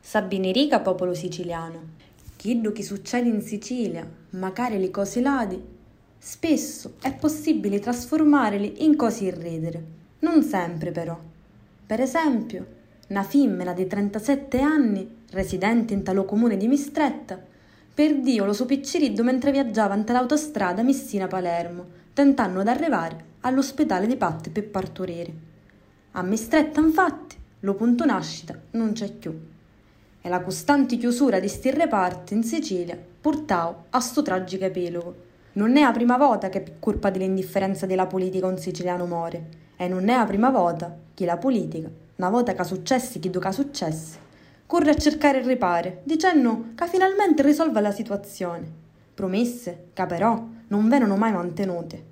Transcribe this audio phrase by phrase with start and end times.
[0.00, 2.00] Sabine Riga, popolo siciliano.
[2.36, 5.58] Chiedo chi succede in Sicilia, magari le cose ladi.
[6.18, 9.84] Spesso è possibile trasformarle in cose irredere,
[10.18, 11.18] non sempre però.
[11.86, 12.66] Per esempio,
[13.08, 17.51] una femmina di 37 anni, residente in talo comune di Mistretta,
[17.94, 21.84] perdio lo suo picciriddo mentre viaggiava in l'autostrada Messina-Palermo,
[22.14, 25.32] tentando di arrivare all'ospedale di Patte per partorire.
[26.12, 29.50] A Mistretta, infatti, lo punto nascita non c'è più
[30.24, 35.30] e la costante chiusura di sti reparti in Sicilia portò a sto tragico epilogo.
[35.54, 39.88] Non è la prima volta che per colpa dell'indifferenza della politica un siciliano muore e
[39.88, 44.16] non è la prima volta che la politica, una volta che successi chi duca successi,
[44.72, 48.66] corre a cercare il ripare, dicendo che finalmente risolve la situazione.
[49.12, 52.02] Promesse che però non vengono mai mantenute.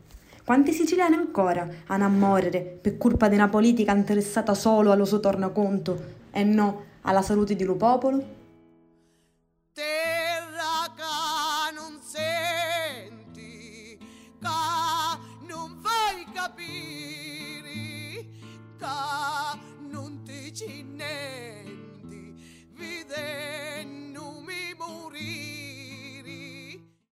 [0.44, 5.20] Quanti siciliani ancora hanno a morire per colpa di una politica interessata solo allo suo
[5.20, 8.22] tornaconto e no alla salute di lo popolo?
[9.72, 13.96] Terra che non senti,
[14.38, 14.46] che
[15.48, 18.26] non vuoi capire,
[18.76, 21.29] che non ti ci ne